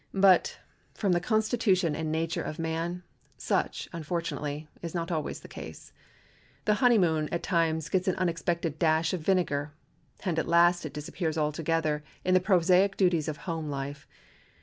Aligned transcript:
But, 0.15 0.57
from 0.95 1.11
the 1.11 1.19
constitution 1.19 1.95
and 1.95 2.11
nature 2.11 2.41
of 2.41 2.57
man, 2.57 3.03
such, 3.37 3.87
unfortunately, 3.93 4.67
is 4.81 4.95
not 4.95 5.11
always 5.11 5.41
the 5.41 5.47
case. 5.47 5.93
The 6.65 6.73
honeymoon, 6.81 7.29
at 7.31 7.43
times, 7.43 7.87
gets 7.87 8.07
an 8.07 8.15
unexpected 8.15 8.79
dash 8.79 9.13
of 9.13 9.21
vinegar, 9.21 9.75
and 10.25 10.39
at 10.39 10.47
last 10.47 10.87
it 10.87 10.93
disappears 10.93 11.37
altogether 11.37 12.03
in 12.25 12.33
the 12.33 12.39
prosaic 12.39 12.97
duties 12.97 13.27
of 13.27 13.37
home 13.45 13.69
life. 13.69 14.07